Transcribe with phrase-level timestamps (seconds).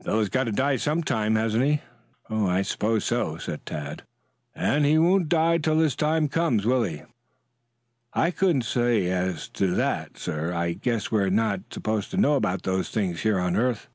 [0.00, 1.80] "A fellow's got to die some time, hasn't he?"
[2.28, 3.38] "I suppose so."
[4.54, 7.04] "And he won't die till his time comes, will he?"
[8.12, 10.52] "I couldn't say as to that, sir.
[10.52, 13.88] I guess we are not supposed to know about those things here on earth."